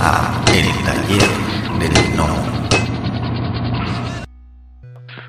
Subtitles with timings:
[0.00, 1.50] a El Taller.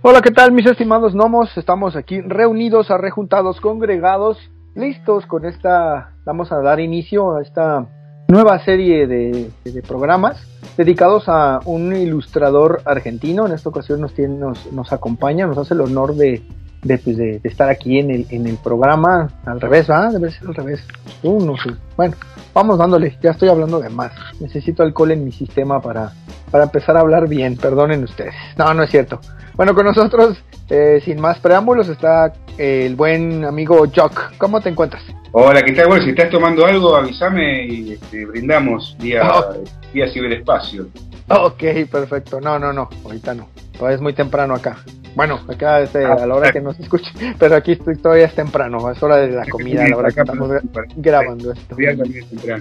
[0.04, 1.56] Hola, ¿qué tal mis estimados gnomos?
[1.58, 4.38] Estamos aquí reunidos, arrejuntados, congregados,
[4.74, 7.86] listos con esta, vamos a dar inicio a esta
[8.28, 10.42] nueva serie de, de programas
[10.76, 13.46] dedicados a un ilustrador argentino.
[13.46, 16.42] En esta ocasión nos, tiene, nos, nos acompaña, nos hace el honor de,
[16.84, 19.30] de, pues, de, de, estar aquí en el, en el programa.
[19.46, 20.10] Al revés, ¿va?
[20.10, 20.84] Debe ser al revés.
[21.24, 21.72] Uh, no sé.
[21.96, 22.16] Bueno,
[22.54, 23.18] vamos dándole.
[23.22, 24.12] Ya estoy hablando de más.
[24.40, 26.12] Necesito alcohol en mi sistema para,
[26.50, 27.58] para empezar a hablar bien.
[27.58, 28.34] Perdonen ustedes.
[28.58, 29.20] No, no es cierto.
[29.56, 30.38] Bueno, con nosotros,
[30.70, 34.38] eh, sin más preámbulos, está el buen amigo Jock.
[34.38, 35.04] ¿Cómo te encuentras?
[35.34, 35.88] Hola, ¿qué tal?
[35.88, 39.54] Bueno, si estás tomando algo, avísame y este, brindamos vía, Oh.
[39.94, 40.88] vía ciberespacio.
[41.30, 42.42] Ok, perfecto.
[42.42, 42.90] No, no, no.
[43.06, 43.48] Ahorita no.
[43.78, 44.78] Todavía es muy temprano acá.
[45.16, 48.90] Bueno, acá este, a la hora que nos escuche, pero aquí estoy, todavía es temprano,
[48.90, 51.76] es hora de la comida, a la hora que estamos gra- grabando esto.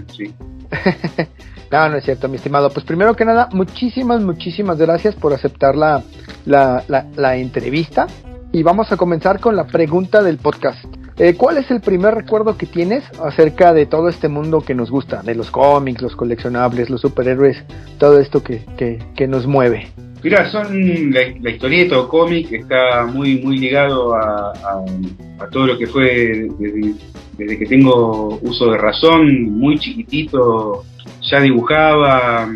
[0.09, 0.35] Sí.
[1.71, 2.69] No, no es cierto, mi estimado.
[2.71, 6.03] Pues primero que nada, muchísimas, muchísimas gracias por aceptar la,
[6.45, 8.09] la, la, la entrevista.
[8.51, 10.85] Y vamos a comenzar con la pregunta del podcast.
[11.17, 14.91] Eh, ¿Cuál es el primer recuerdo que tienes acerca de todo este mundo que nos
[14.91, 15.23] gusta?
[15.23, 17.63] De los cómics, los coleccionables, los superhéroes,
[17.99, 19.93] todo esto que, que, que nos mueve.
[20.23, 24.53] Mirá, son la, la historieta o cómic está muy muy ligado a,
[25.51, 30.85] todo lo que fue desde, que tengo uso de razón, muy chiquitito,
[31.23, 32.47] ya dibujaba.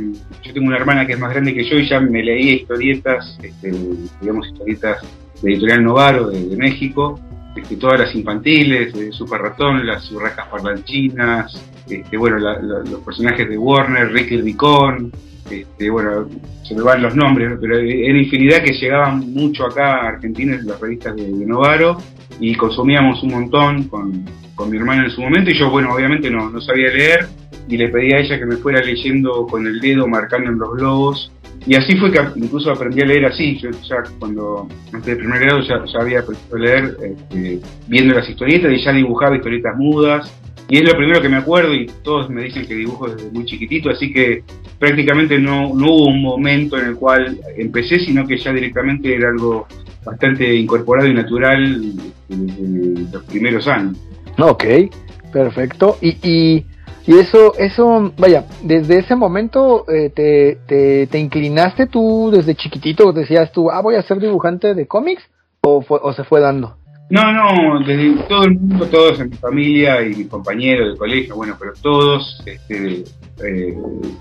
[0.42, 3.38] Yo tengo una hermana que es más grande que yo y ya me leía historietas,
[3.42, 3.72] este,
[4.20, 4.98] digamos historietas
[5.40, 7.18] de Editorial Novaro de, México,
[7.56, 13.48] este, todas las infantiles, de Super Ratón, las urracas parlanchinas, este, bueno, la- los personajes
[13.48, 15.10] de Warner, Ricky Ricón,
[15.50, 16.28] este, bueno,
[16.62, 17.58] se me van los nombres, ¿no?
[17.60, 21.98] pero era infinidad que llegaban mucho acá a Argentina en las revistas de, Novaro
[22.40, 26.30] y consumíamos un montón con, con mi hermana en su momento y yo, bueno, obviamente
[26.30, 27.28] no, no sabía leer
[27.68, 30.72] y le pedí a ella que me fuera leyendo con el dedo, marcando en los
[30.74, 31.32] globos
[31.66, 35.40] y así fue que incluso aprendí a leer así, yo ya cuando entré de primer
[35.40, 39.76] grado ya, ya había aprendido a leer este, viendo las historietas y ya dibujaba historietas
[39.76, 43.30] mudas y es lo primero que me acuerdo y todos me dicen que dibujo desde
[43.30, 44.42] muy chiquitito, así que
[44.78, 49.28] prácticamente no, no hubo un momento en el cual empecé, sino que ya directamente era
[49.28, 49.66] algo
[50.04, 51.92] bastante incorporado y natural
[52.28, 53.96] desde los primeros años.
[54.38, 54.64] Ok,
[55.32, 55.98] perfecto.
[56.00, 56.66] Y, y,
[57.06, 63.12] y eso, eso, vaya, desde ese momento eh, te, te, te inclinaste tú desde chiquitito,
[63.12, 65.22] decías tú, ah, voy a ser dibujante de cómics,
[65.60, 66.76] o, fue, o se fue dando.
[67.10, 71.36] No, no, desde todo el mundo, todos en mi familia y mis compañeros de colegio,
[71.36, 73.04] bueno, pero todos este,
[73.44, 73.74] eh,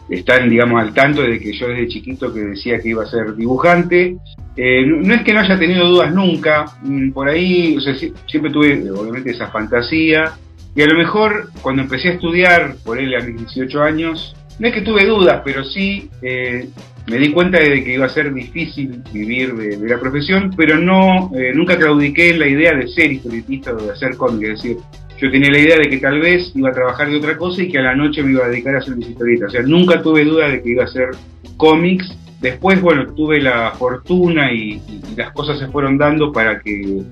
[0.09, 3.35] están, digamos, al tanto de que yo desde chiquito que decía que iba a ser
[3.35, 4.17] dibujante.
[4.55, 8.13] Eh, no, es que no haya tenido dudas nunca, mm, por ahí, o sea, si-
[8.27, 10.33] siempre tuve, obviamente, esa fantasía.
[10.75, 14.67] Y a lo mejor, cuando empecé a estudiar, por él a mis 18 años, no
[14.67, 16.69] es que tuve dudas, pero sí eh,
[17.07, 21.31] me di cuenta de que iba a ser difícil vivir de, la profesión, pero no
[21.35, 24.43] eh, nunca claudiqué en la idea de ser historietista o de hacer cómic.
[24.43, 24.77] Es decir,
[25.17, 27.69] yo tenía la idea de que tal vez iba a trabajar de otra cosa y
[27.69, 29.49] que a la noche me iba a dedicar a hacer mis historietas.
[29.49, 31.09] O sea, nunca tuve duda de que iba a hacer
[31.57, 32.15] cómics.
[32.39, 34.81] Después, bueno, tuve la fortuna y,
[35.15, 37.03] las cosas se fueron dando para que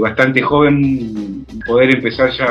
[0.00, 2.44] bastante joven poder empezar ya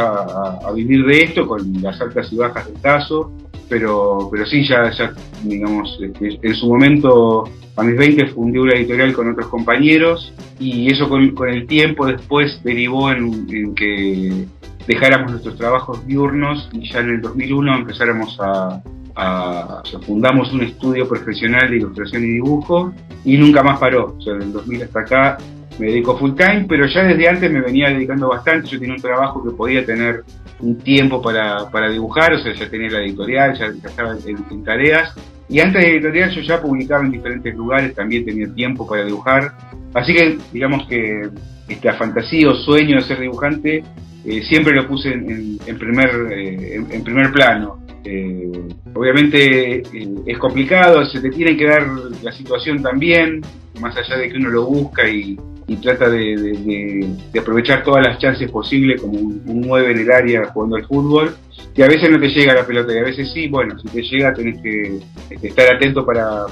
[0.67, 3.31] a vivir de esto con las altas y bajas del caso
[3.69, 5.13] pero, pero sí, ya, ya
[5.43, 7.43] digamos, este, en su momento,
[7.75, 12.61] a mis 20 fundé una editorial con otros compañeros y eso con, el tiempo después
[12.63, 14.45] derivó en, que
[14.87, 18.81] dejáramos nuestros trabajos diurnos y ya en el 2001 empezáramos a,
[19.15, 22.93] a- fundamos un estudio profesional de ilustración y dibujo
[23.25, 25.37] y nunca más paró, o sea, del 2000 hasta acá
[25.79, 29.01] me dedico full time, pero ya desde antes me venía dedicando bastante, yo tenía un
[29.01, 30.23] trabajo que podía tener
[30.63, 35.13] un tiempo para, para dibujar, o sea, ya tenía la editorial, ya, estaba en, tareas.
[35.49, 39.03] Y antes de la editorial yo ya publicaba en diferentes lugares, también tenía tiempo para
[39.03, 39.51] dibujar.
[39.93, 41.29] Así que digamos que
[41.67, 43.83] esta fantasía o sueño de ser dibujante
[44.25, 47.79] eh, siempre lo puse en, primer, eh, en, primer plano.
[48.05, 48.51] Eh,
[48.93, 49.83] obviamente
[50.25, 51.85] es complicado, se te tiene que dar
[52.21, 53.41] la situación también,
[53.81, 55.37] más allá de que uno lo busca y,
[55.73, 57.07] y trata de,
[57.39, 61.35] aprovechar todas las chances posibles como un, un 9 en el área jugando al fútbol.
[61.75, 64.03] Y a veces no te llega la pelota y a veces sí, bueno, si te
[64.03, 64.99] llega tenés que
[65.41, 66.45] estar atento para,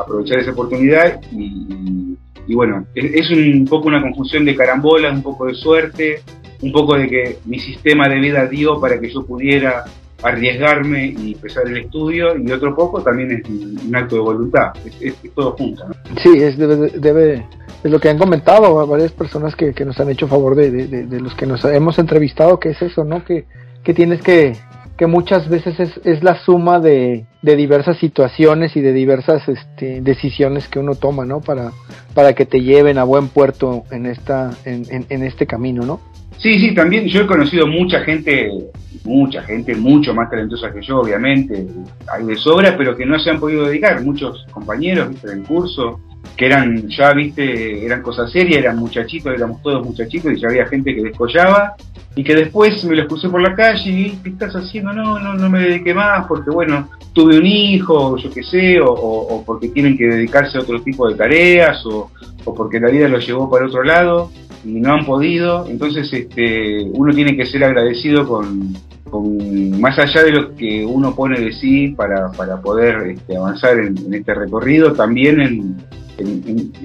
[0.00, 5.54] aprovechar esa oportunidad y, bueno, es un poco una confusión de carambolas, un poco de
[5.54, 6.22] suerte,
[6.60, 9.84] un poco de que mi sistema de vida dio para que yo pudiera
[10.22, 14.94] arriesgarme y empezar el estudio y otro poco también es un, acto de voluntad, es,
[15.00, 15.86] es- es todo junto.
[15.88, 15.94] ¿no?
[16.22, 17.46] Sí, es, debe, debe,
[17.84, 20.86] es lo que han comentado varias personas que, que nos han hecho favor de, de,
[20.88, 23.24] de- de los que nos hemos entrevistado, que es eso, ¿no?
[23.24, 23.44] Que,
[23.84, 24.54] que tienes que,
[24.96, 30.00] que muchas veces es, es la suma de, de, diversas situaciones y de diversas este,
[30.00, 31.40] decisiones que uno toma, ¿no?
[31.40, 31.70] Para,
[32.14, 36.00] para que te lleven a buen puerto en, esta, en, en, en este camino, ¿no?
[36.38, 38.50] Sí, sí, también yo he conocido mucha gente,
[39.04, 41.66] mucha gente mucho más talentosa que yo, obviamente,
[42.12, 44.02] hay de sobra, pero que no se han podido dedicar.
[44.02, 46.00] Muchos compañeros, viste, del curso,
[46.36, 50.66] que eran, ya viste, eran cosas serias, eran muchachitos, éramos todos muchachitos y ya había
[50.66, 51.74] gente que descollaba
[52.14, 54.92] y que después me los crucé por la calle y ¿qué estás haciendo?
[54.92, 58.90] No, no, no me dediqué más porque bueno, tuve un hijo, yo qué sé, o,
[58.90, 62.10] o, o, porque tienen que dedicarse a otro tipo de tareas o,
[62.44, 64.30] o porque la vida los llevó para otro lado
[64.64, 65.66] y no han podido.
[65.68, 68.74] Entonces este, uno tiene que ser agradecido con,
[69.12, 74.12] más allá de lo que uno pone de sí para, para poder este, avanzar en,
[74.12, 75.76] este recorrido, también en,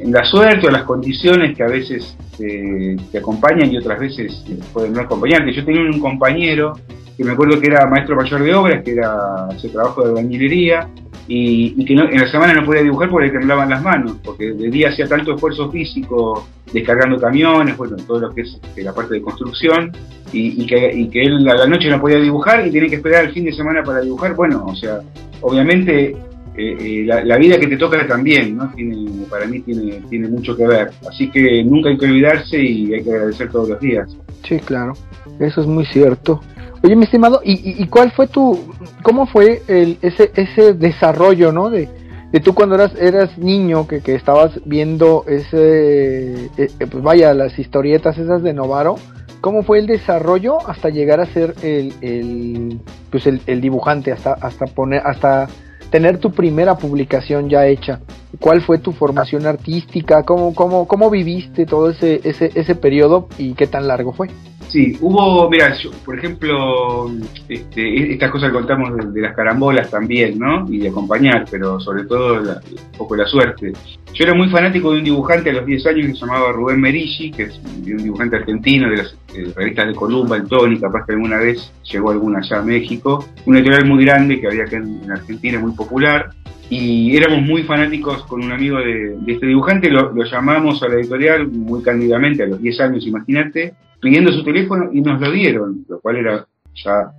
[0.05, 4.93] la suerte o las condiciones que a veces te, te acompañan y otras veces pueden
[4.93, 5.51] no acompañarte.
[5.53, 6.73] Yo tenía un compañero
[7.17, 10.87] que me acuerdo que era maestro mayor de obras, que era ese trabajo de albañilería,
[11.27, 14.17] y, y, que no, en la semana no podía dibujar porque le temblaban las manos,
[14.23, 18.93] porque de día hacía tanto esfuerzo físico descargando camiones, bueno, todo lo que es la
[18.93, 19.91] parte de construcción,
[20.33, 22.95] y, y, que, y que él a la noche no podía dibujar y tenía que
[22.95, 24.99] esperar el fin de semana para dibujar, bueno, o sea,
[25.41, 26.15] obviamente
[26.55, 28.71] eh, eh, la, la, vida que te toca también, ¿no?
[28.73, 30.91] Tiene, para mí tiene, tiene mucho que ver.
[31.09, 34.15] Así que nunca hay que olvidarse y hay que agradecer todos los días.
[34.47, 34.93] Sí, claro,
[35.39, 36.41] eso es muy cierto.
[36.85, 38.59] Oye, mi estimado, ¿y, y, cuál fue tu,
[39.03, 41.69] cómo fue el, ese, ese desarrollo, ¿no?
[41.69, 41.87] De,
[42.29, 47.57] de tú cuando eras, eras niño, que, que estabas viendo ese, eh, pues vaya, las
[47.57, 48.95] historietas esas de Novaro,
[49.39, 54.33] ¿cómo fue el desarrollo hasta llegar a ser el, el pues el, el dibujante, hasta,
[54.33, 55.47] hasta poner, hasta
[55.89, 58.01] tener tu primera publicación ya hecha?
[58.41, 60.23] ¿Cuál fue tu formación artística?
[60.23, 64.27] ¿Cómo, cómo, cómo viviste todo ese, ese, ese periodo y qué tan largo fue?
[64.67, 67.11] Sí, hubo, mira, por ejemplo,
[67.47, 70.65] este, estas cosas que contamos de, las carambolas también, ¿no?
[70.69, 73.73] Y de acompañar, pero sobre todo un poco la suerte.
[74.13, 76.79] Yo era muy fanático de un dibujante a los 10 años que se llamaba Rubén
[76.79, 81.05] Merigi, que es un dibujante argentino de las eh, revistas de Columba, el Tony, capaz
[81.05, 83.25] que alguna vez llegó alguna allá a México.
[83.45, 86.31] Una editorial muy grande que había acá en, en Argentina, muy popular
[86.69, 90.87] y éramos muy fanáticos con un amigo de, de este dibujante, lo, lo, llamamos a
[90.87, 93.73] la editorial muy cándidamente a los 10 años, imagínate,
[94.03, 96.45] pidiendo su teléfono y nos lo dieron, lo cual era
[96.83, 97.11] ya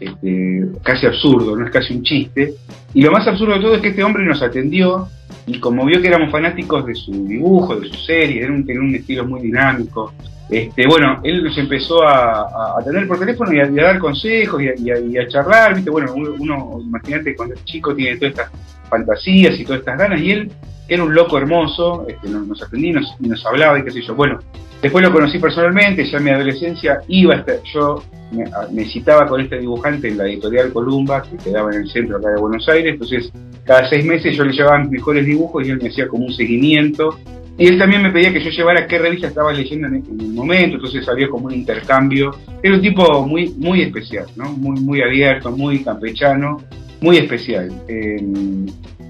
[0.00, 2.54] este, casi absurdo, no es casi un chiste.
[2.92, 5.08] Y lo más absurdo de todo es que este hombre nos atendió
[5.46, 8.82] y como vio que éramos fanáticos de su dibujo, de su serie, era un, tenía
[8.82, 10.12] un estilo muy dinámico,
[10.50, 14.74] este, bueno, él nos empezó a, a, por teléfono y a, dar consejos y a,
[14.76, 15.90] y y a charlar, ¿viste?
[15.90, 18.52] Bueno, uno, uno imagínate cuando es chico tiene todas estas
[18.92, 20.52] fantasías y todas estas ganas, y él
[20.86, 24.14] era un loco hermoso, este, nos, atendía y nos, hablaba y qué sé yo.
[24.14, 24.38] Bueno,
[24.82, 29.40] después lo conocí personalmente, ya en mi adolescencia iba, hasta, yo me, me, citaba con
[29.40, 32.92] este dibujante en la editorial Columba, que quedaba en el centro acá de Buenos Aires,
[32.92, 33.32] entonces
[33.64, 36.32] cada seis meses yo le llevaba mis mejores dibujos y él me hacía como un
[36.32, 37.18] seguimiento
[37.58, 40.76] y él también me pedía que yo llevara qué revista estaba leyendo en, el momento,
[40.76, 42.30] entonces había como un intercambio.
[42.62, 44.50] Era un tipo muy, muy especial, ¿no?
[44.52, 46.62] Muy, muy abierto, muy campechano,
[47.02, 48.22] muy especial, eh,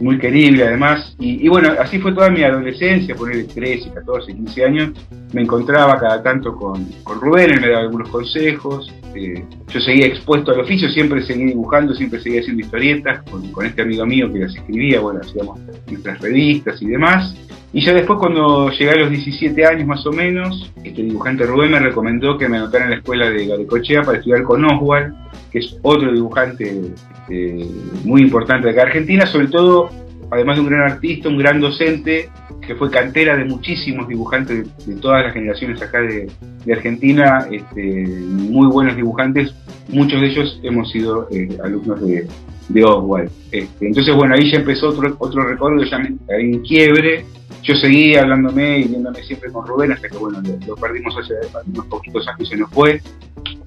[0.00, 1.14] muy querible además.
[1.20, 4.90] Y, y, bueno, así fue toda mi adolescencia, poner 13, 14, 15 años.
[5.32, 8.93] Me encontraba cada tanto con, con Rubén, él me daba algunos consejos.
[9.14, 13.67] Eh, yo seguía expuesto al oficio, siempre seguí dibujando, siempre seguía haciendo historietas con, con
[13.67, 17.36] este amigo mío que las escribía, bueno, hacíamos nuestras revistas y demás.
[17.74, 21.70] Y ya después cuando llegué a los 17 años más o menos, este dibujante Rubén
[21.70, 25.14] me recomendó que me anotara en la escuela de Garecochea para estudiar con Oswald,
[25.50, 26.82] que es otro dibujante
[27.22, 27.67] este,
[28.05, 29.88] muy importante de acá Argentina, sobre todo,
[30.31, 32.29] además de un gran artista, un gran docente,
[32.67, 36.31] que fue cantera de muchísimos dibujantes de, todas las generaciones acá de,
[36.70, 39.55] Argentina, este, muy buenos dibujantes,
[39.88, 42.29] muchos de ellos hemos sido eh, alumnos de,
[42.69, 43.31] de Oswald.
[43.50, 47.24] Este, entonces, bueno, ahí ya empezó otro, otro recorrido, ya me, en quiebre,
[47.62, 51.34] yo seguí hablándome y viéndome siempre con Rubén hasta que, bueno, lo, lo perdimos hace
[51.66, 53.00] unos poquitos años y se nos fue,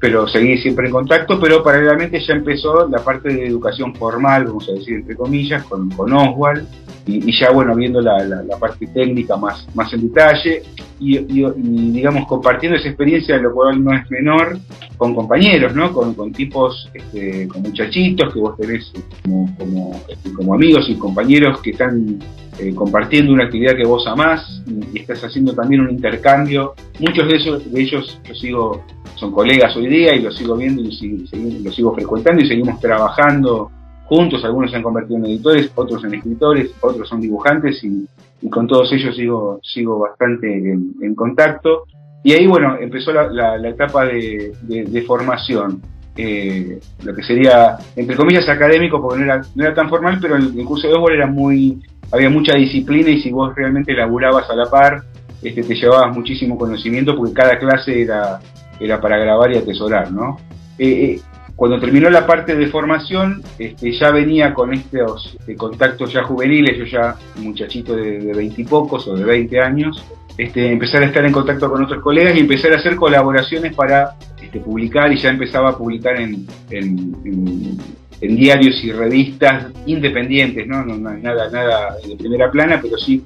[0.06, 4.70] pero seguí siempre en contacto, pero paralelamente ya empezó la parte de educación formal, vamos
[4.70, 6.68] a decir, entre comillas, con, con Oswald,
[7.08, 10.62] y, y, ya, bueno, viendo la, la, parte técnica más, más en detalle,
[11.00, 14.60] y, y, y, digamos, compartiendo esa experiencia, lo cual no es menor,
[14.96, 15.92] con compañeros, ¿no?
[15.92, 18.92] Con, con tipos, este, con muchachitos que vos tenés
[19.24, 22.20] como, como, este, amigos y compañeros que están
[22.60, 26.76] eh, compartiendo una actividad que vos amás y, estás haciendo también un intercambio.
[27.00, 28.84] Muchos de, esos, de ellos yo sigo,
[29.16, 33.72] son colegas hoy día y los sigo viendo y los sigo frecuentando y seguimos trabajando
[34.06, 34.44] juntos.
[34.46, 38.06] Algunos se han convertido en editores, otros en escritores, otros son dibujantes y,
[38.42, 41.84] y con todos ellos sigo, sigo bastante en, en, contacto.
[42.24, 45.82] Y ahí, bueno, empezó la, la, la etapa de, de, de formación.
[46.18, 50.36] eh, lo que sería, entre comillas, académico, porque no era, no era tan formal, pero
[50.36, 51.82] el, curso de software era muy,
[52.12, 55.04] había mucha disciplina y si vos realmente laburabas a la par,
[55.44, 58.40] este, te llevabas muchísimo conocimiento porque cada clase era,
[58.80, 60.40] era para grabar y atesorar, ¿no?
[60.78, 61.22] Eh, eh,
[61.56, 66.78] cuando terminó la parte de formación, este, ya venía con estos este, contactos ya juveniles,
[66.78, 70.04] yo ya muchachito de veintipocos o de 20 años,
[70.38, 74.16] este, empezar a estar en contacto con otros colegas y empezar a hacer colaboraciones para
[74.42, 76.46] este, publicar y ya empezaba a publicar en,
[78.20, 80.84] diarios y revistas independientes, ¿no?
[80.84, 83.24] nada, nada de primera plana, pero sí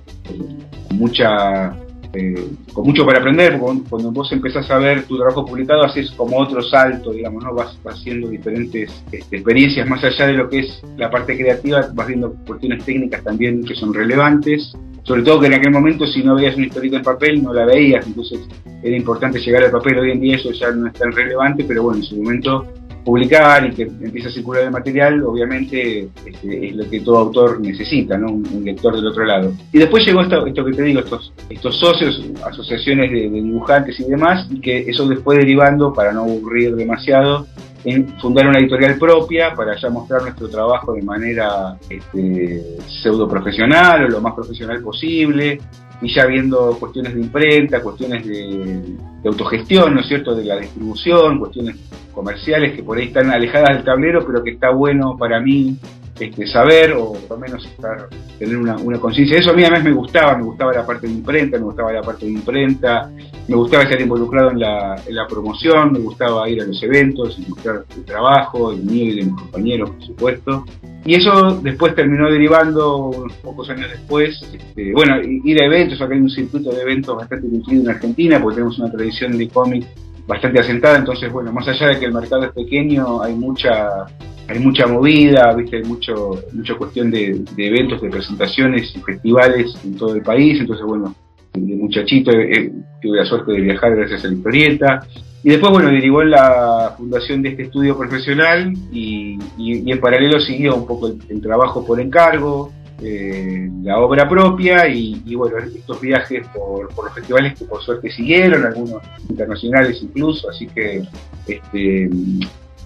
[0.92, 1.74] mucha
[2.14, 6.40] eh, con mucho para aprender, cuando vos empezás a ver tu trabajo publicado haces como
[6.40, 7.54] otro salto, digamos, ¿no?
[7.54, 12.08] Vas, haciendo diferentes este, experiencias más allá de lo que es la parte creativa, vas
[12.08, 14.74] viendo cuestiones técnicas también que son relevantes,
[15.04, 17.66] sobre todo que en aquel momento si no veías una historieta en papel no la
[17.66, 18.40] veías, entonces
[18.82, 21.84] era importante llegar al papel, hoy en día eso ya no es tan relevante, pero
[21.84, 22.66] bueno, en su momento
[23.10, 27.60] publicar y que empiece a circular el material, obviamente este, es lo que todo autor
[27.60, 28.32] necesita, ¿no?
[28.32, 29.52] Un, lector del otro lado.
[29.74, 34.04] Y después llegó esto, esto que te digo, estos, estos socios, asociaciones de, dibujantes y
[34.04, 37.48] demás, y que eso después derivando, para no aburrir demasiado,
[37.84, 42.62] en fundar una editorial propia para ya mostrar nuestro trabajo de manera este,
[43.02, 45.60] pseudo profesional o lo más profesional posible,
[46.02, 48.82] y ya viendo cuestiones de imprenta, cuestiones de,
[49.22, 51.76] de, autogestión, ¿no es cierto?, de la distribución, cuestiones
[52.14, 55.78] comerciales que por ahí están alejadas del tablero, pero que está bueno para mí
[56.20, 59.38] este, saber o por lo menos estar, tener una, conciencia.
[59.38, 62.02] Eso a mí además me gustaba, me gustaba la parte de imprenta, me gustaba la
[62.02, 63.12] parte de imprenta,
[63.48, 67.40] me gustaba estar involucrado en la, en la promoción, me gustaba ir a los eventos
[67.48, 70.66] mostrar el trabajo, el mío y de mis compañeros, por supuesto.
[71.06, 76.14] Y eso después terminó derivando, unos pocos años después, este, bueno, ir a eventos, acá
[76.14, 79.86] hay un circuito de eventos bastante nutrido en Argentina, porque tenemos una tradición de cómic
[80.30, 84.06] bastante asentada, entonces bueno, más allá de que el mercado es pequeño, hay mucha
[84.48, 89.96] hay mucha movida, viste, hay mucho, mucha cuestión de, eventos, de presentaciones y festivales en
[89.96, 91.16] todo el país, entonces bueno,
[91.54, 92.72] de muchachito eh,
[93.02, 95.08] tuve la suerte de viajar gracias a la historieta.
[95.42, 100.86] Y después, bueno, derivó la fundación de este estudio profesional y, en paralelo siguió un
[100.86, 102.72] poco el, trabajo por encargo,
[103.02, 108.66] eh, la obra propia y, bueno, estos viajes por, los festivales que por suerte siguieron,
[108.66, 111.04] algunos internacionales incluso, así que
[111.48, 112.10] este,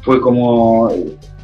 [0.03, 0.89] fue como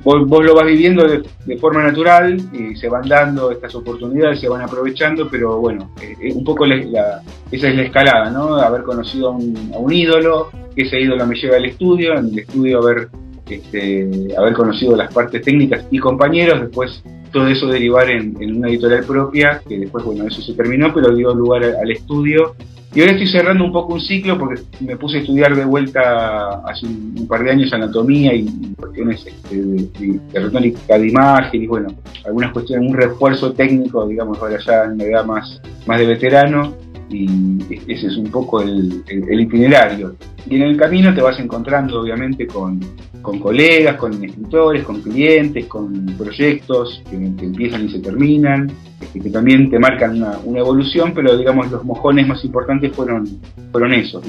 [0.03, 4.61] vos, lo vas viviendo de, forma natural y se van dando estas oportunidades, se van
[4.61, 7.21] aprovechando, pero bueno, eh, eh, un poco esa
[7.51, 8.55] es la escalada, ¿no?
[8.55, 12.79] Haber conocido a un, ídolo, que ese ídolo me lleva al estudio, en el estudio
[12.79, 13.09] haber,
[13.49, 19.03] este, haber conocido las partes técnicas y compañeros, después todo eso derivar en, una editorial
[19.03, 22.55] propia, que después, bueno, eso se terminó, pero dio lugar al estudio.
[22.93, 26.61] Y ahora estoy cerrando un poco un ciclo porque me puse a estudiar de vuelta
[26.65, 31.89] hace un, par de años anatomía y cuestiones este, de, retórica de imagen y bueno,
[32.25, 36.88] algunas cuestiones, un refuerzo técnico, digamos, ahora ya en una edad más, más de veterano
[37.09, 40.15] y ese es un poco el, itinerario.
[40.49, 42.79] Y en el camino te vas encontrando obviamente con,
[43.21, 49.69] colegas, con escritores, con clientes, con proyectos que, empiezan y se terminan, este, que, también
[49.69, 53.25] te marcan una, evolución, pero digamos los mojones más importantes fueron,
[53.71, 54.23] fueron esos,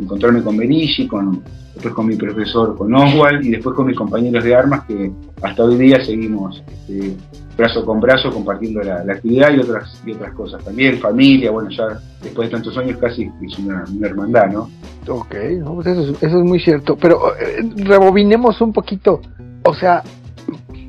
[0.00, 1.42] encontrarme con Benici, con,
[1.74, 5.64] después con mi profesor, con Oswald y después con mis compañeros de armas que hasta
[5.64, 7.16] hoy día seguimos este,
[7.56, 12.00] brazo con brazo compartiendo la, actividad y otras y otras cosas también, familia, bueno, ya
[12.22, 14.70] después de tantos años casi es una, hermandad, ¿no?
[15.06, 15.34] Ok,
[15.74, 19.20] pues eso, es, eso es muy cierto, pero eh, rebobinemos un poquito,
[19.62, 20.02] o sea,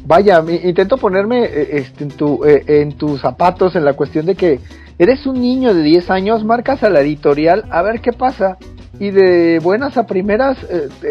[0.05, 4.35] vaya, intento ponerme eh, este, en, tu, eh, en tus zapatos en la cuestión de
[4.35, 4.59] que
[4.97, 8.57] eres un niño de 10 años, marcas a la editorial, a ver qué pasa,
[8.99, 10.57] y de buenas a primeras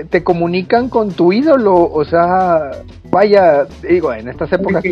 [0.08, 2.70] te, comunican con tu ídolo, o sea,
[3.10, 4.82] vaya, digo, en estas épocas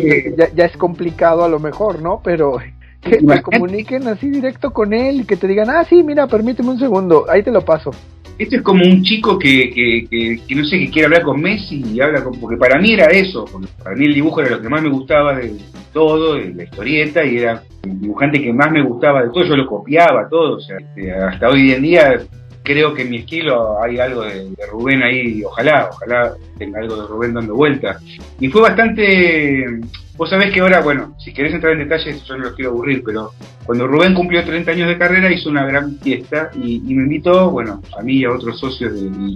[0.53, 2.21] ya, es complicado a lo mejor, ¿no?
[2.23, 2.59] Pero
[3.01, 6.69] que te comuniquen así directo con él y que te digan, ah, sí, mira, permíteme
[6.69, 7.91] un segundo, ahí te lo paso.
[8.37, 11.83] Esto es como un chico que, que, que, no sé, que quiere hablar con Messi
[11.93, 13.45] y habla con, porque para mí era eso,
[13.83, 15.55] para mí el dibujo era lo que más me gustaba de
[15.93, 19.55] todo, de la historieta, y era el dibujante que más me gustaba de todo, yo
[19.55, 22.25] lo copiaba todo, o sea, este, hasta hoy en día
[22.63, 27.07] creo que en mi estilo hay algo de, Rubén ahí, ojalá, ojalá tenga algo de
[27.07, 27.99] Rubén dando vuelta.
[28.39, 29.81] Y fue bastante,
[30.15, 33.03] vos sabés que ahora, bueno, si querés entrar en detalles, yo no los quiero aburrir,
[33.05, 33.31] pero
[33.65, 37.81] cuando Rubén cumplió 30 años de carrera hizo una gran fiesta y, me invitó, bueno,
[37.97, 38.93] a mí y a otros socios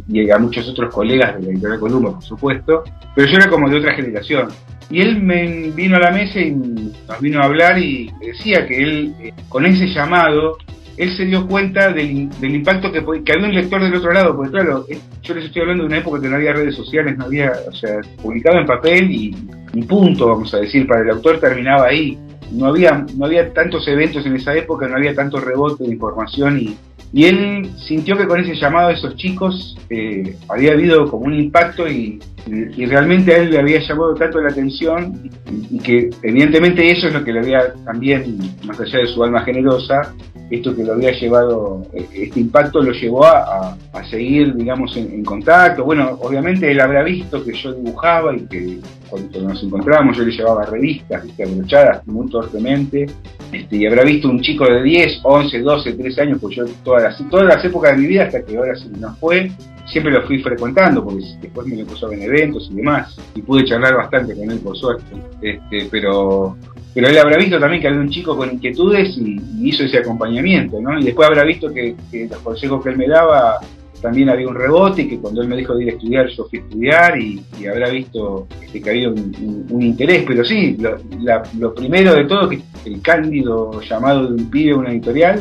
[0.08, 2.84] y, a muchos otros colegas de la editorial Columba, por supuesto,
[3.16, 4.50] pero yo era como de otra generación.
[4.90, 8.82] Y él me vino a la mesa y nos vino a hablar y decía que
[8.82, 10.58] él, eh, con ese llamado,
[10.98, 14.52] él se dio cuenta del, impacto que, que había un lector del otro lado, porque
[14.52, 14.86] claro,
[15.22, 17.72] yo les estoy hablando de una época que no había redes sociales, no había, o
[17.74, 19.36] sea, publicaba en papel y,
[19.74, 22.18] y punto, vamos a decir, para el autor terminaba ahí.
[22.52, 26.60] No había, no había tantos eventos en esa época, no había tanto rebote de información
[26.60, 26.78] y,
[27.14, 31.34] y él sintió que con ese llamado de esos chicos eh, había habido como un
[31.34, 32.20] impacto y,
[32.88, 35.30] realmente a él le había llamado tanto la atención
[35.70, 39.44] y, que evidentemente eso es lo que le había también, más allá de su alma
[39.44, 40.14] generosa,
[40.50, 43.78] esto que lo había llevado, eh, este impacto lo llevó a,
[44.10, 45.84] seguir, digamos, en, contacto.
[45.84, 50.32] Bueno, obviamente él habrá visto que yo dibujaba y que cuando nos encontrábamos yo le
[50.32, 51.44] llevaba revistas, ¿viste?
[51.44, 53.08] abrochadas muy torpemente,
[53.52, 57.04] este, y habrá visto un chico de 10, 11, 12, 13 años, pues yo todas
[57.04, 59.52] las, todas las épocas de mi vida, hasta que ahora se nos fue,
[59.88, 63.66] siempre lo fui frecuentando, porque después me lo puso en eventos y demás, y pude
[63.66, 65.04] charlar bastante con él, por suerte.
[65.42, 66.56] Este, pero
[66.98, 70.82] pero él habrá visto también que había un chico con inquietudes y, hizo ese acompañamiento,
[70.82, 70.98] ¿no?
[70.98, 71.96] Y después habrá visto que,
[72.28, 73.60] los consejos que él me daba
[74.02, 76.46] también había un rebote y que cuando él me dijo de ir a estudiar, yo
[76.46, 80.24] fui a estudiar y, habrá visto este, que había un, interés.
[80.26, 80.76] Pero sí,
[81.60, 85.40] lo, primero de todo, que el cándido llamado de un pibe a una editorial,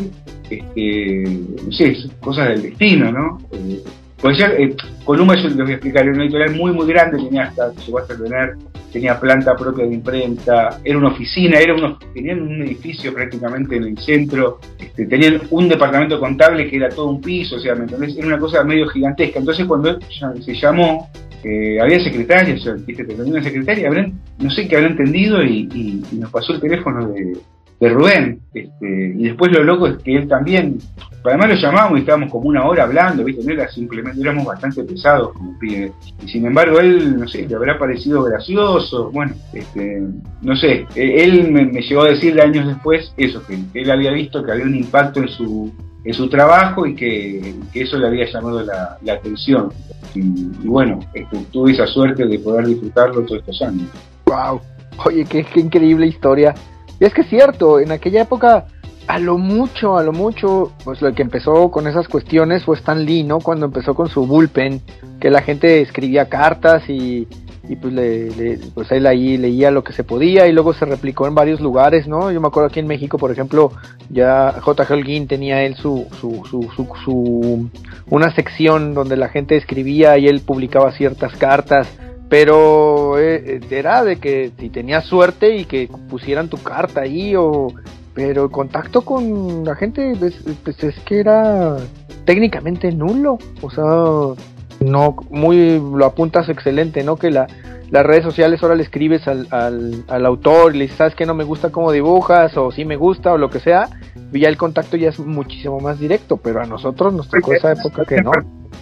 [0.50, 1.24] este,
[1.64, 3.38] no sé, cosas del destino, ¿no?
[3.52, 3.82] Eh,
[4.26, 7.44] pues eh, Columba, yo les voy a explicar, era una editorial muy, muy grande, tenía
[7.44, 8.56] hasta, llegó hasta tener
[8.92, 13.84] tenía planta propia de imprenta, era una oficina, era unos, tenían un edificio prácticamente en
[13.84, 17.84] el centro, este, tenían un departamento contable que era todo un piso, o sea, ¿me
[17.84, 18.16] entendés?
[18.16, 19.38] Era una cosa medio gigantesca.
[19.38, 19.98] Entonces cuando
[20.40, 21.08] se llamó,
[21.44, 23.90] eh, había secretarias, o tenía una secretaria,
[24.38, 27.36] no sé qué habrá entendido y nos pasó el teléfono de,
[27.80, 28.40] de Rubén.
[28.54, 30.78] Este, y después lo loco es que él también,
[31.24, 33.44] además lo llamábamos y estábamos como una hora hablando, ¿viste?
[33.44, 35.92] No era simplemente, éramos bastante pesados como pibe.
[36.24, 40.02] Y sin embargo, él, no sé, le habrá parecido gracioso, bueno, este,
[40.42, 44.42] no sé, e, él me, llegó a decirle años después eso, que él había visto
[44.42, 45.72] que había un impacto en su
[46.04, 49.72] en su trabajo y que, eso le había llamado la, atención.
[50.14, 50.22] Y,
[50.64, 53.88] bueno, este, tuve esa suerte de poder disfrutarlo todos estos años.
[54.26, 54.60] ¡Wow!
[55.04, 56.54] Oye, qué, qué increíble historia.
[57.00, 58.66] Y es que es cierto, en aquella época,
[59.06, 63.04] a lo mucho, a lo mucho, pues lo que empezó con esas cuestiones fue Stan
[63.04, 63.38] Lee, ¿no?
[63.38, 64.80] Cuando empezó con su bullpen,
[65.20, 67.28] que la gente escribía cartas y,
[67.68, 71.26] y pues, le, pues él ahí leía lo que se podía y luego se replicó
[71.26, 72.32] en varios lugares, ¿no?
[72.32, 73.72] Yo me acuerdo aquí en México, por ejemplo,
[74.08, 74.86] ya J.
[74.88, 77.70] Holguín tenía él su, su, su, su, su,
[78.08, 81.88] una sección donde la gente escribía y él publicaba ciertas cartas
[82.28, 87.68] pero eh, era de que si tenías suerte y que pusieran tu carta ahí o
[88.14, 91.76] pero el contacto con la gente pues, pues, es que era
[92.24, 93.38] técnicamente nulo.
[93.60, 94.44] O sea
[94.80, 97.46] no muy lo apuntas excelente no que la
[97.90, 101.24] las redes sociales ahora le escribes al, al, al autor y le dices sabes que
[101.24, 103.88] no me gusta cómo dibujas o si me gusta o lo que sea
[104.32, 106.36] y ya el contacto ya es muchísimo más directo.
[106.36, 108.32] Pero a nosotros nos tocó esa época que no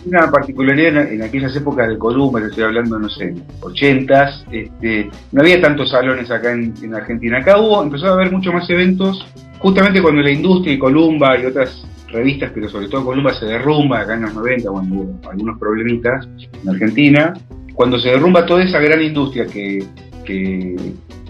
[0.04, 5.60] una particularidad en, aquellas épocas de Columba, estoy hablando, no sé, ochentas, este, no había
[5.60, 7.38] tantos salones acá en, Argentina.
[7.38, 9.26] Acá hubo, empezó a haber muchos más eventos,
[9.58, 14.00] justamente cuando la industria y Columba y otras revistas, pero sobre todo Columba se derrumba
[14.00, 16.28] acá en los 90, cuando hubo algunos problemitas
[16.62, 17.34] en Argentina,
[17.74, 19.84] cuando se derrumba toda esa gran industria que,
[20.24, 20.76] que,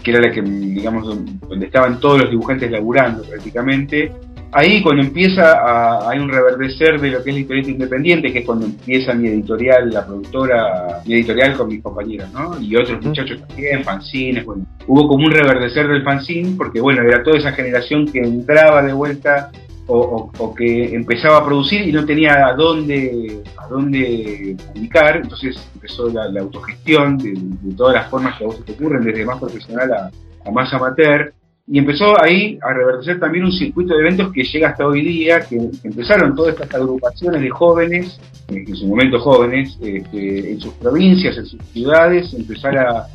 [0.03, 1.07] que era la que, digamos,
[1.48, 4.12] donde estaban todos los dibujantes laburando prácticamente,
[4.55, 8.38] ahí cuando empieza a, hay un reverdecer de lo que es la editorial independiente, que
[8.38, 12.61] es cuando empieza mi editorial, la productora, mi editorial con mis compañeros, ¿no?
[12.61, 14.64] Y otros muchachos también, fanzines, bueno.
[14.87, 18.93] Hubo como un reverdecer del fanzine, porque bueno, era toda esa generación que entraba de
[18.93, 19.51] vuelta
[19.87, 26.09] o, que empezaba a producir y no tenía a dónde, a dónde publicar, entonces empezó
[26.09, 27.37] la, autogestión de,
[27.77, 30.11] todas las formas que a vos te ocurren, desde más profesional a,
[30.47, 31.35] a más amateur,
[31.66, 35.40] y empezó ahí a reverdecer también un circuito de eventos que llega hasta hoy día,
[35.40, 40.74] que empezaron todas estas agrupaciones de jóvenes, eh, en su momento jóvenes, este, en sus
[40.74, 43.07] provincias, en sus ciudades, empezar a,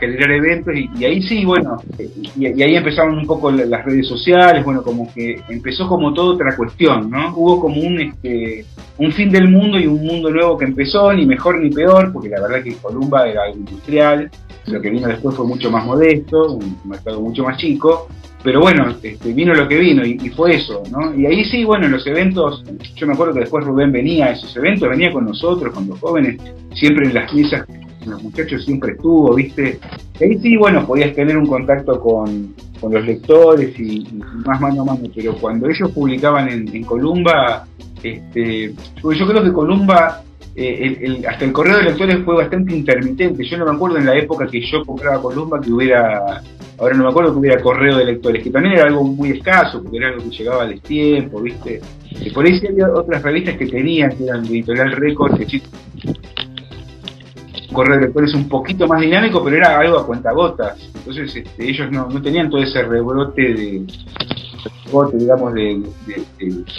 [0.00, 1.76] generar eventos y, ahí sí, bueno,
[2.36, 6.56] y, ahí empezaron un poco las redes sociales, bueno, como que empezó como toda otra
[6.56, 7.32] cuestión, ¿no?
[7.36, 8.64] Hubo como un, este,
[8.98, 12.28] un fin del mundo y un mundo nuevo que empezó, ni mejor ni peor, porque
[12.28, 14.28] la verdad que Columba era industrial,
[14.66, 18.08] lo que vino después fue mucho más modesto, un mercado mucho más chico,
[18.42, 21.14] pero bueno, este, vino lo que vino y, fue eso, ¿no?
[21.14, 22.62] Y ahí sí, bueno, en los eventos,
[22.94, 25.98] yo me acuerdo que después Rubén venía a esos eventos, venía con nosotros, con los
[25.98, 26.40] jóvenes,
[26.74, 27.66] siempre en las mesas,
[28.06, 29.80] los muchachos siempre estuvo, ¿viste?
[30.20, 32.54] Y ahí sí, bueno, podías tener un contacto con,
[32.88, 34.06] los lectores y,
[34.44, 37.66] más mano a mano, pero cuando ellos publicaban en, Columba,
[38.00, 40.22] este, yo creo que Columba
[40.56, 43.44] eh, hasta el correo de lectores fue bastante intermitente.
[43.44, 46.42] Yo no me acuerdo en la época que yo compraba Columba que hubiera
[46.78, 49.82] ahora no me acuerdo que hubiera correo de lectores, que también era algo muy escaso,
[49.82, 51.80] porque era algo que llegaba al tiempo, ¿viste?
[52.34, 55.62] Por ahí sí había otras revistas que tenían, que eran Editorial Record, que
[57.72, 60.78] correo de lectores un poquito más dinámico, pero era algo a cuentagotas.
[60.94, 63.84] Entonces este, ellos no, no tenían todo ese rebrote de,
[65.14, 65.82] digamos, de,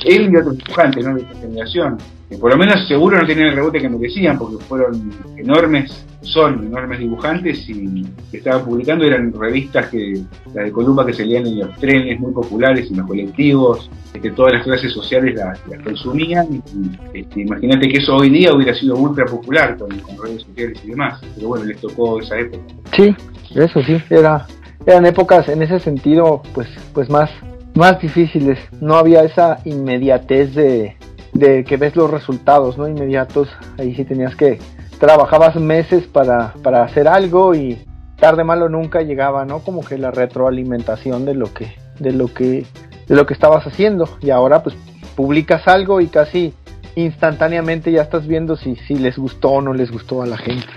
[0.05, 1.15] él y otros dibujantes, ¿no?
[1.15, 1.97] De esta generación.
[2.29, 6.65] Que por lo menos seguro no tenían el rebote que merecían, porque fueron enormes, son
[6.67, 10.21] enormes dibujantes y que estaban publicando, eran revistas que,
[10.53, 13.89] la de Columba que se leían en los trenes muy populares, en los colectivos,
[14.21, 16.47] que todas las clases sociales las, consumían.
[16.53, 20.89] Y, este, imagínate que eso hoy día hubiera sido ultra popular con, redes sociales y
[20.89, 22.63] demás, pero bueno, les tocó esa época.
[22.95, 23.15] Sí,
[23.55, 24.45] eso sí, era,
[24.85, 27.29] eran épocas en ese sentido, pues, pues más
[27.77, 28.59] más difíciles.
[28.81, 30.97] No había esa inmediatez de,
[31.33, 32.87] de que ves los resultados, ¿no?
[32.87, 33.47] Inmediatos.
[33.77, 34.59] Ahí sí tenías que
[34.99, 37.77] trabajabas meses para, para hacer algo y
[38.19, 39.59] tarde malo nunca llegaba, ¿no?
[39.59, 42.65] Como que la retroalimentación de lo que de lo que
[43.07, 44.75] de lo que estabas haciendo y ahora pues
[45.15, 46.53] publicas algo y casi
[46.95, 50.67] instantáneamente ya estás viendo si, si les gustó o no les gustó a la gente.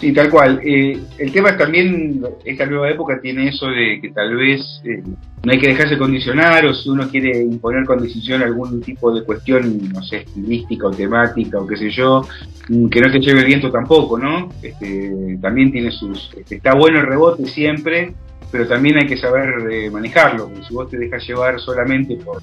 [0.00, 0.60] Sí, tal cual.
[0.64, 5.02] Eh, el tema es también, esta nueva época tiene eso de que tal vez eh,
[5.42, 9.24] no hay que dejarse condicionar o si uno quiere imponer con decisión algún tipo de
[9.24, 12.22] cuestión, no sé, estilística o temática o qué sé yo,
[12.68, 14.50] mm, que no te lleve el viento tampoco, ¿no?
[14.62, 16.30] Este, también tiene sus...
[16.36, 18.14] Este, está bueno el rebote siempre,
[18.50, 22.42] pero también hay que saber eh, manejarlo, porque si vos te dejas llevar solamente por,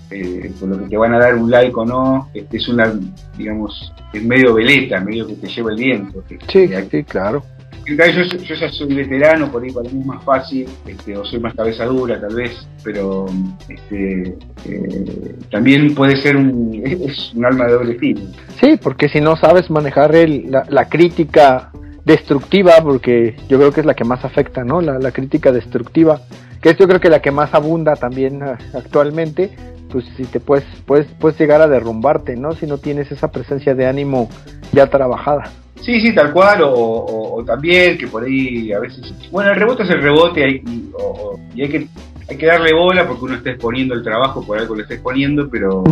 [0.59, 2.93] por, lo que te van a dar un like o no, este, es una,
[3.37, 6.23] digamos, es medio veleta, medio que te lleva el viento.
[6.51, 7.43] Sí, sí, claro.
[7.85, 11.39] Yo, yo, ya soy veterano, por ahí para mí es más fácil, este, o soy
[11.39, 13.27] más cabeza dura tal vez, pero
[13.69, 18.21] este, eh, también puede ser un, es un alma de doble filo.
[18.59, 21.69] Sí, porque si no sabes manejar el, la, crítica
[22.05, 24.81] destructiva, porque yo creo que es la que más afecta, ¿no?
[24.81, 26.21] La, la crítica destructiva,
[26.61, 29.51] que es yo creo que la que más abunda también ah, actualmente,
[29.91, 32.53] pues si te puedes, puedes, puedes llegar a derrumbarte, ¿no?
[32.53, 34.29] Si no tienes esa presencia de ánimo
[34.71, 35.51] ya trabajada.
[35.81, 39.13] Sí, sí, tal cual, o, también que por ahí a veces...
[39.31, 41.87] Bueno, el rebote es el rebote y, hay, que,
[42.27, 45.49] hay que darle bola porque uno está exponiendo el trabajo, por algo lo está exponiendo,
[45.49, 45.83] pero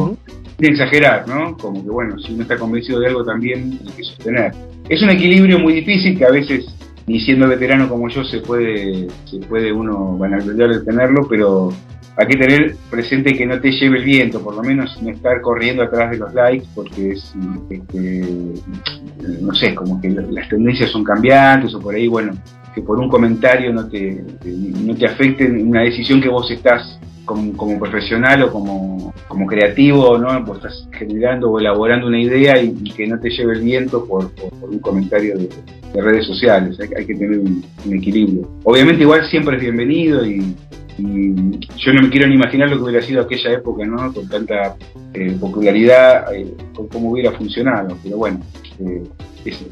[0.57, 1.55] sin exagerar, ¿no?
[1.57, 4.51] Como que bueno, si uno está convencido de algo también hay que sostener.
[4.89, 6.65] Es un equilibrio muy difícil que a veces
[7.05, 11.69] ni siendo veterano como yo se puede, se puede uno banalizar de tenerlo, pero
[12.15, 15.41] hay que tener presente que no te lleve el viento, por lo menos no estar
[15.41, 17.33] corriendo atrás de los likes, porque es,
[17.69, 18.25] este,
[19.41, 22.33] no sé, como que las tendencias son cambiantes o por ahí, bueno,
[22.73, 27.79] que por un comentario no te, no te afecte una decisión que vos estás como,
[27.79, 30.53] profesional o como, como creativo, ¿no?
[30.53, 34.31] Estás generando o elaborando una idea y, que no te lleve el viento por,
[34.61, 35.49] un comentario de,
[36.01, 36.77] redes sociales.
[36.79, 38.49] Hay, que tener un, equilibrio.
[38.63, 40.55] Obviamente igual siempre es bienvenido y,
[40.95, 44.13] yo no me quiero ni imaginar lo que hubiera sido aquella época, ¿no?
[44.13, 44.75] Con tanta
[45.15, 46.53] eh, popularidad, eh,
[46.91, 47.97] cómo hubiera funcionado.
[48.03, 48.41] Pero bueno,
[48.79, 49.01] eh,
[49.45, 49.65] es,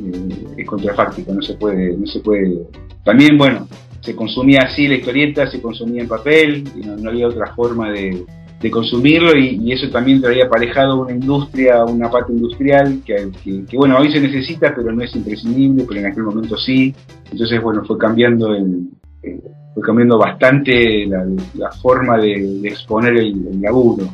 [0.57, 2.61] es contrafáctico, no se puede, no se puede.
[3.03, 3.67] También, bueno,
[4.01, 8.25] se consumía así la historieta, se consumía en papel, y no, había otra forma de,
[8.69, 14.21] consumirlo y, eso también traía aparejado una industria, una parte industrial que, bueno, hoy se
[14.21, 16.93] necesita pero no es imprescindible, pero en aquel momento sí.
[17.31, 18.87] Entonces, bueno, fue cambiando el,
[19.23, 19.41] eh,
[19.73, 24.09] fue cambiando bastante la, forma de, exponer el, laburo.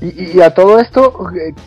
[0.00, 1.12] y, a todo esto,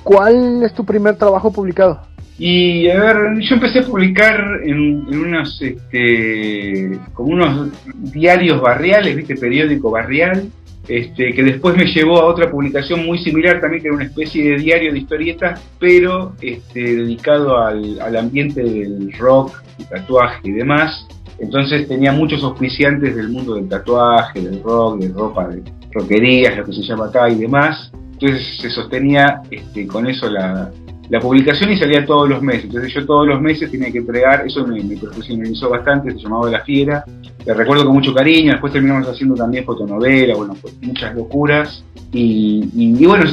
[0.04, 2.11] ¿cuál es tu primer trabajo publicado?
[2.44, 7.70] Y a ver, yo empecé a publicar en, unos, este, como unos
[8.12, 10.50] diarios barriales, viste, periódico barrial,
[10.88, 14.44] este, que después me llevó a otra publicación muy similar también, que era una especie
[14.44, 21.06] de diario de historietas, pero este, dedicado al, al ambiente del rock, tatuaje y demás.
[21.38, 26.66] Entonces tenía muchos auspiciantes del mundo del tatuaje, del rock, de ropa, de roquerías, lo
[26.66, 27.92] que se llama acá y demás.
[28.14, 30.72] Entonces se sostenía este, con eso la,
[31.12, 32.64] la publicación y salía todos los meses.
[32.64, 36.62] Entonces yo todos los meses tenía que entregar, eso me, profesionalizó bastante, se llamaba La
[36.62, 37.04] Fiera.
[37.44, 41.84] Te recuerdo con mucho cariño, después terminamos haciendo también fotonovela, bueno, pues muchas locuras.
[42.14, 43.26] Y, bueno,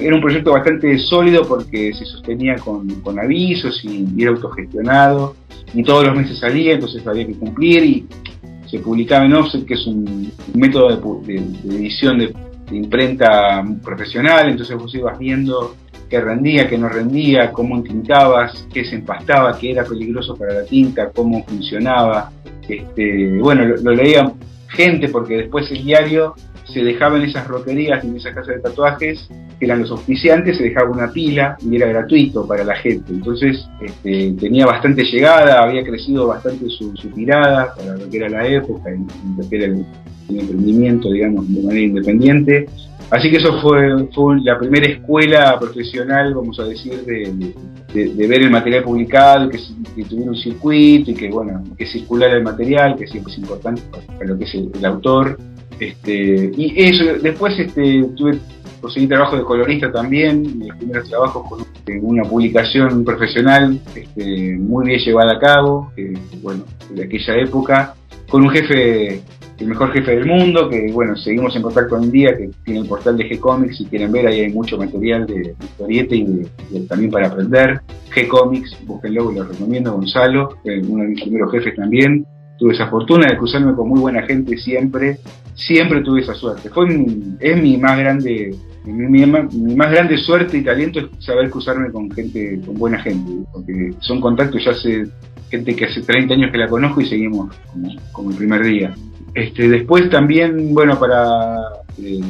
[0.00, 5.36] era un proyecto bastante sólido porque se sostenía con, avisos y, era autogestionado.
[5.74, 8.06] Y todos los meses salía, entonces había que cumplir y
[8.66, 12.34] se publicaba en offset, que es un, método de, edición de,
[12.68, 15.76] de imprenta profesional, entonces vos ibas viendo
[16.12, 20.64] qué rendía, qué no rendía, cómo entintabas, qué se empastaba, qué era peligroso para la
[20.66, 22.30] tinta, cómo funcionaba.
[22.68, 24.30] Este, bueno, lo, leía
[24.68, 26.34] gente, porque después el diario
[26.70, 29.26] se dejaba en esas roquerías, en esas casas de tatuajes,
[29.58, 33.10] que eran los oficiantes, se dejaba una pila y era gratuito para la gente.
[33.10, 38.46] Entonces este, tenía bastante llegada, había crecido bastante su, tirada para lo que era la
[38.46, 39.86] época y lo que era el,
[40.28, 42.66] emprendimiento, digamos, de manera independiente.
[43.12, 48.50] Así que eso fue, fue la primera escuela profesional, vamos a decir, de, ver el
[48.50, 49.58] material publicado, que,
[49.94, 53.82] que, tuviera un circuito y que, bueno, que circulara el material, que siempre es importante
[53.90, 55.38] para, lo que es el autor.
[55.78, 58.38] Este, y eso, después este, tuve,
[58.80, 61.66] conseguí trabajo de colorista también, mis primeros trabajos con
[62.00, 65.92] una publicación profesional este, muy bien llevada a cabo,
[66.40, 67.94] bueno, de aquella época,
[68.30, 69.20] con un jefe,
[69.62, 72.80] el mejor jefe del mundo, que bueno, seguimos en contacto hoy en día, que tiene
[72.80, 76.46] el portal de G-Comics, si quieren ver, ahí hay mucho material de, historieta y
[76.88, 77.80] también para aprender.
[78.14, 82.26] G-Comics, búsquenlo, lo recomiendo, Gonzalo, uno de mis primeros jefes también.
[82.58, 85.18] Tuve esa fortuna de cruzarme con muy buena gente siempre,
[85.54, 86.68] siempre tuve esa suerte.
[86.68, 86.86] Fue
[87.40, 92.60] es mi más grande mi, más grande suerte y talento es saber cruzarme con gente,
[92.64, 95.04] con buena gente, porque son contactos ya hace
[95.50, 97.54] gente que hace 30 años que la conozco y seguimos
[98.12, 98.94] como, el primer día.
[99.34, 101.56] Este, después también, bueno, para
[101.98, 102.20] eh,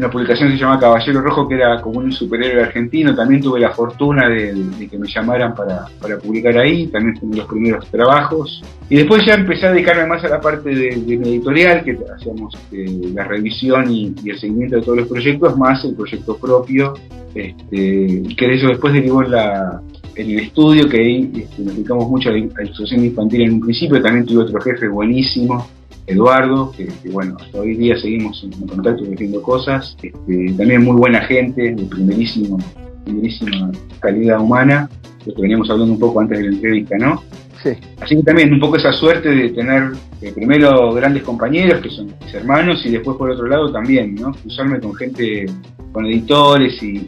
[0.00, 3.14] una publicación se llama Caballero Rojo, que era como un superhéroe argentino.
[3.14, 5.86] También tuve la fortuna de, que me llamaran para,
[6.18, 8.62] publicar ahí, también fue los primeros trabajos.
[8.88, 12.54] Y después ya empecé a dedicarme más a la parte de, mi editorial, que hacíamos
[12.72, 16.94] eh, la revisión y, el seguimiento de todos los proyectos, más el proyecto propio,
[17.34, 19.82] este, que de eso después derivó en, la,
[20.14, 23.60] en el estudio, que ahí este, nos dedicamos mucho a la ilustración infantil en un
[23.60, 24.00] principio.
[24.00, 25.66] También tuve otro jefe buenísimo
[26.10, 31.20] Eduardo, que, bueno, hasta hoy día seguimos en contacto haciendo cosas, este, también muy buena
[31.22, 32.58] gente, de primerísimo,
[33.04, 33.70] primerísima
[34.00, 34.90] calidad humana,
[35.24, 37.22] lo que veníamos hablando un poco antes de la entrevista, ¿no?
[37.62, 37.70] Sí.
[38.00, 39.92] Así que también un poco esa suerte de tener
[40.22, 44.32] eh, primero grandes compañeros que son mis hermanos y después por otro lado también, ¿no?
[44.44, 45.46] Usarme con gente,
[45.92, 47.00] con editores y,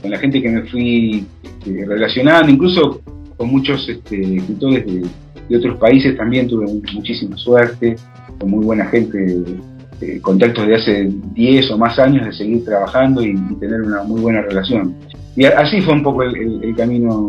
[0.00, 3.02] con la gente que me fui este, relacionando, incluso
[3.36, 5.06] con muchos este, escritores de,
[5.48, 7.96] de otros países también tuve muchísima suerte,
[8.38, 9.44] con muy buena gente,
[10.00, 14.20] eh, contactos de hace 10 o más años de seguir trabajando y, tener una muy
[14.20, 14.94] buena relación.
[15.36, 17.28] Y así fue un poco el, camino,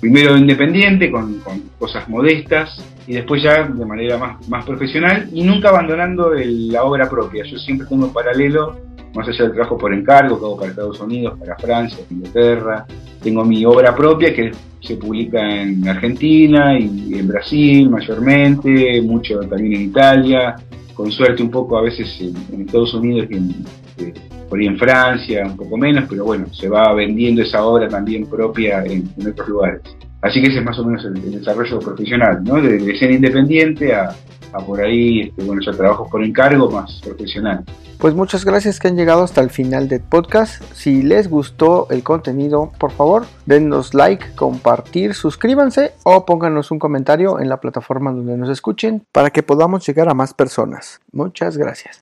[0.00, 1.40] primero independiente, con,
[1.78, 7.08] cosas modestas, y después ya de manera más, más profesional, y nunca abandonando la obra
[7.08, 7.44] propia.
[7.44, 8.76] Yo siempre tengo paralelo
[9.16, 12.86] más allá del trabajo por encargo que hago para Estados Unidos, para Francia, Inglaterra.
[13.22, 19.74] Tengo mi obra propia que se publica en Argentina y en Brasil mayormente, mucho también
[19.74, 20.56] en Italia,
[20.94, 23.50] con suerte un poco a veces en, Estados Unidos y en,
[23.98, 24.14] eh,
[24.48, 28.26] por ahí en Francia, un poco menos, pero bueno, se va vendiendo esa obra también
[28.26, 29.82] propia en, otros lugares.
[30.22, 32.60] Así que ese es más o menos el, desarrollo profesional, ¿no?
[32.60, 34.14] de ser independiente a,
[34.58, 37.64] por ahí, este, bueno, ya trabajo por encargo más profesional.
[37.98, 40.62] Pues muchas gracias que han llegado hasta el final del podcast.
[40.74, 47.40] Si les gustó el contenido, por favor, denos like, compartir, suscríbanse o pónganos un comentario
[47.40, 51.00] en la plataforma donde nos escuchen para que podamos llegar a más personas.
[51.10, 52.00] Muchas gracias.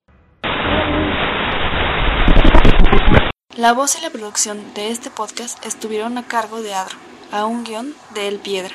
[3.56, 6.96] La voz y la producción de este podcast estuvieron a cargo de Adro,
[7.30, 8.74] a un guion de El Piedra.